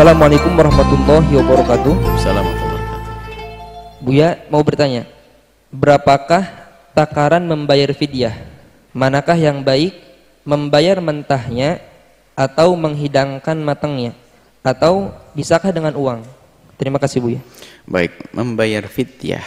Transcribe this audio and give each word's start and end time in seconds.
Assalamualaikum 0.00 0.56
warahmatullahi 0.56 1.28
wabarakatuh. 1.44 1.92
Assalamualaikum 2.16 2.66
warahmatullahi 2.72 3.04
wabarakatuh. 3.04 4.00
Buya 4.00 4.28
mau 4.48 4.64
bertanya, 4.64 5.04
berapakah 5.68 6.40
takaran 6.96 7.44
membayar 7.44 7.92
fidyah? 7.92 8.32
Manakah 8.96 9.36
yang 9.36 9.60
baik, 9.60 9.92
membayar 10.48 11.04
mentahnya 11.04 11.84
atau 12.32 12.72
menghidangkan 12.80 13.60
matangnya? 13.60 14.16
Atau 14.64 15.12
bisakah 15.36 15.68
dengan 15.68 15.92
uang? 15.92 16.24
Terima 16.80 16.96
kasih 16.96 17.20
Buya. 17.20 17.44
Baik, 17.84 18.32
membayar 18.32 18.88
fidyah. 18.88 19.44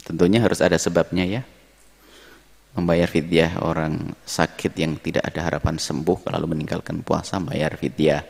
Tentunya 0.00 0.40
harus 0.40 0.64
ada 0.64 0.80
sebabnya 0.80 1.28
ya. 1.28 1.42
Membayar 2.72 3.04
fidyah 3.04 3.60
orang 3.60 4.16
sakit 4.24 4.72
yang 4.80 4.96
tidak 4.96 5.28
ada 5.28 5.44
harapan 5.44 5.76
sembuh 5.76 6.24
lalu 6.24 6.56
meninggalkan 6.56 7.04
puasa 7.04 7.36
bayar 7.36 7.76
fidyah. 7.76 8.24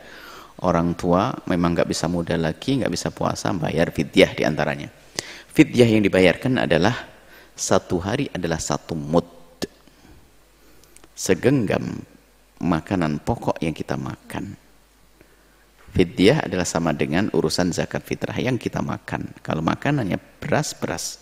Orang 0.57 0.97
tua 0.97 1.33
memang 1.45 1.77
nggak 1.77 1.89
bisa 1.89 2.09
muda 2.09 2.33
lagi, 2.33 2.81
nggak 2.81 2.89
bisa 2.89 3.13
puasa, 3.13 3.53
bayar 3.53 3.93
fidyah 3.93 4.33
di 4.33 4.41
antaranya. 4.41 4.89
Fidyah 5.53 5.89
yang 5.89 6.01
dibayarkan 6.01 6.65
adalah 6.65 6.93
satu 7.53 8.01
hari 8.01 8.29
adalah 8.33 8.57
satu 8.57 8.97
mud. 8.97 9.25
Segenggam 11.17 12.01
makanan 12.61 13.21
pokok 13.21 13.61
yang 13.61 13.73
kita 13.73 13.97
makan. 13.97 14.57
Fidyah 15.93 16.45
adalah 16.45 16.65
sama 16.65 16.93
dengan 16.93 17.29
urusan 17.33 17.73
zakat 17.73 18.05
fitrah 18.05 18.37
yang 18.37 18.57
kita 18.61 18.81
makan. 18.81 19.33
Kalau 19.41 19.65
makanannya 19.65 20.17
beras, 20.41 20.77
beras. 20.77 21.21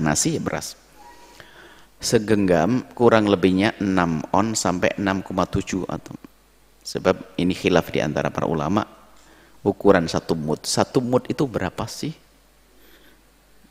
Nasi 0.00 0.36
ya 0.36 0.40
beras 0.40 0.88
segenggam 1.98 2.86
kurang 2.94 3.26
lebihnya 3.26 3.74
6 3.82 4.30
on 4.30 4.54
sampai 4.54 4.94
6,7 4.94 5.82
atau 5.90 6.14
sebab 6.88 7.36
ini 7.36 7.52
khilaf 7.52 7.92
di 7.92 8.00
antara 8.00 8.32
para 8.32 8.48
ulama. 8.48 8.88
Ukuran 9.60 10.08
satu 10.08 10.32
mud. 10.32 10.64
Satu 10.64 11.04
mud 11.04 11.28
itu 11.28 11.44
berapa 11.44 11.84
sih? 11.84 12.16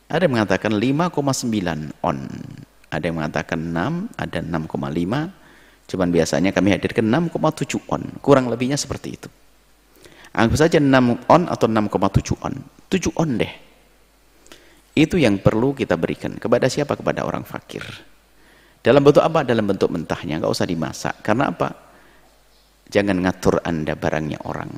Ada 0.06 0.30
yang 0.30 0.38
mengatakan 0.38 0.78
5,9 0.78 2.06
on. 2.06 2.18
Ada 2.94 3.04
yang 3.10 3.18
mengatakan 3.18 3.60
6 3.60 4.22
ada 4.22 4.40
6,5 4.40 5.50
cuman 5.88 6.12
biasanya 6.12 6.52
kami 6.52 6.70
hadirkan 6.78 7.10
6,7 7.10 7.82
on. 7.90 8.04
Kurang 8.22 8.54
lebihnya 8.54 8.78
seperti 8.78 9.18
itu. 9.18 9.30
Anggap 10.38 10.70
saja 10.70 10.78
6 10.78 11.26
on 11.26 11.42
atau 11.50 11.66
6,7 11.66 12.38
on. 12.46 12.54
7 12.92 13.18
on 13.18 13.30
deh. 13.42 13.54
Itu 14.94 15.18
yang 15.18 15.42
perlu 15.42 15.74
kita 15.74 15.98
berikan 15.98 16.38
kepada 16.38 16.70
siapa? 16.70 16.94
Kepada 16.94 17.26
orang 17.26 17.42
fakir. 17.42 17.82
Dalam 18.86 19.02
bentuk 19.02 19.26
apa? 19.26 19.42
Dalam 19.42 19.66
bentuk 19.66 19.90
mentahnya, 19.90 20.40
nggak 20.40 20.54
usah 20.54 20.68
dimasak. 20.70 21.26
Karena 21.26 21.50
apa? 21.50 21.87
Jangan 22.88 23.18
ngatur 23.20 23.60
anda 23.68 23.94
barangnya 23.94 24.40
orang. 24.48 24.72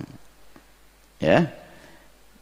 Ya, 1.20 1.46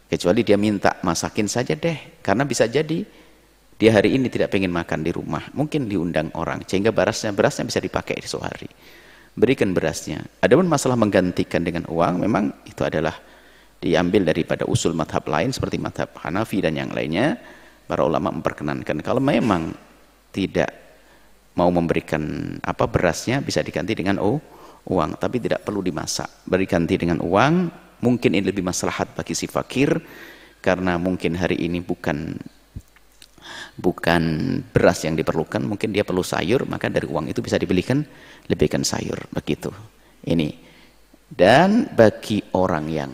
kecuali 0.08 0.46
dia 0.46 0.56
minta 0.56 1.00
masakin 1.04 1.50
saja 1.52 1.76
deh. 1.76 2.22
Karena 2.24 2.48
bisa 2.48 2.70
jadi 2.70 3.04
dia 3.78 3.92
hari 3.94 4.18
ini 4.18 4.32
tidak 4.32 4.56
pengen 4.56 4.74
makan 4.74 5.06
di 5.06 5.14
rumah, 5.14 5.54
mungkin 5.54 5.86
diundang 5.86 6.34
orang, 6.34 6.66
sehingga 6.66 6.90
berasnya 6.90 7.30
berasnya 7.30 7.70
bisa 7.70 7.78
dipakai 7.78 8.18
di 8.18 8.26
hari. 8.26 8.70
Berikan 9.38 9.70
berasnya. 9.70 10.26
Adapun 10.42 10.66
masalah 10.66 10.98
menggantikan 10.98 11.62
dengan 11.62 11.86
uang, 11.86 12.26
memang 12.26 12.66
itu 12.66 12.82
adalah 12.82 13.14
diambil 13.78 14.26
daripada 14.26 14.66
usul 14.66 14.98
madhab 14.98 15.22
lain 15.30 15.54
seperti 15.54 15.78
madhab 15.78 16.10
Hanafi 16.18 16.66
dan 16.66 16.74
yang 16.74 16.90
lainnya. 16.90 17.38
Para 17.88 18.04
ulama 18.04 18.34
memperkenankan 18.34 19.00
kalau 19.00 19.24
memang 19.24 19.72
tidak 20.34 20.74
mau 21.56 21.72
memberikan 21.72 22.58
apa 22.60 22.84
berasnya 22.84 23.40
bisa 23.40 23.64
diganti 23.64 23.96
dengan 23.96 24.20
oh, 24.20 24.42
uang 24.88 25.20
tapi 25.20 25.44
tidak 25.44 25.68
perlu 25.68 25.84
dimasak. 25.84 26.48
Berganti 26.48 26.96
dengan 26.96 27.20
uang 27.20 27.54
mungkin 28.00 28.32
ini 28.34 28.46
lebih 28.48 28.64
maslahat 28.64 29.12
bagi 29.14 29.36
si 29.36 29.46
fakir 29.46 29.92
karena 30.64 30.96
mungkin 30.98 31.36
hari 31.36 31.60
ini 31.60 31.84
bukan 31.84 32.34
bukan 33.78 34.24
beras 34.74 35.06
yang 35.06 35.14
diperlukan 35.14 35.62
mungkin 35.64 35.94
dia 35.94 36.02
perlu 36.02 36.26
sayur 36.26 36.66
maka 36.66 36.90
dari 36.90 37.06
uang 37.06 37.30
itu 37.30 37.40
bisa 37.46 37.60
dibelikan 37.60 38.02
lebihkan 38.48 38.88
sayur 38.88 39.28
begitu. 39.30 39.70
Ini. 40.24 40.66
Dan 41.28 41.92
bagi 41.92 42.40
orang 42.56 42.88
yang 42.88 43.12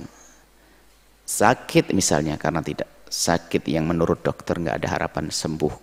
sakit 1.26 1.98
misalnya 1.98 2.38
karena 2.38 2.62
tidak 2.62 3.10
sakit 3.10 3.66
yang 3.66 3.90
menurut 3.90 4.22
dokter 4.22 4.54
nggak 4.62 4.86
ada 4.86 4.90
harapan 4.94 5.34
sembuh 5.34 5.74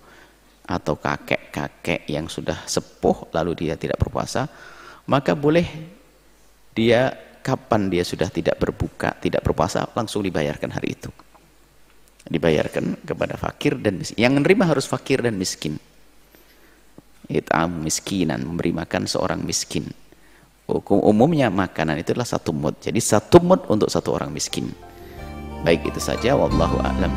atau 0.70 0.94
kakek-kakek 0.94 2.06
yang 2.06 2.30
sudah 2.30 2.62
sepuh 2.70 3.34
lalu 3.34 3.66
dia 3.66 3.74
tidak 3.74 3.98
berpuasa 3.98 4.46
maka 5.10 5.34
boleh 5.34 5.66
dia 6.70 7.10
kapan 7.42 7.90
dia 7.90 8.06
sudah 8.06 8.30
tidak 8.30 8.62
berbuka 8.62 9.18
tidak 9.18 9.42
berpuasa 9.42 9.90
langsung 9.98 10.22
dibayarkan 10.22 10.70
hari 10.70 10.94
itu. 10.94 11.10
Dibayarkan 12.30 13.02
kepada 13.02 13.34
fakir 13.34 13.74
dan 13.80 13.98
miskin. 13.98 14.14
Yang 14.22 14.32
menerima 14.38 14.64
harus 14.70 14.86
fakir 14.86 15.18
dan 15.18 15.34
miskin. 15.34 15.74
It'am 17.26 17.82
miskinan 17.82 18.46
memberi 18.46 18.70
makan 18.70 19.10
seorang 19.10 19.42
miskin. 19.42 19.90
Hukum 20.70 21.02
umumnya 21.02 21.50
makanan 21.50 21.98
itu 21.98 22.14
adalah 22.14 22.30
satu 22.30 22.54
mud 22.54 22.78
jadi 22.78 23.02
satu 23.02 23.42
mud 23.42 23.66
untuk 23.66 23.90
satu 23.90 24.14
orang 24.14 24.30
miskin. 24.30 24.70
Baik 25.66 25.90
itu 25.90 25.98
saja 25.98 26.38
wallahu 26.38 26.78
a'lam 26.78 27.10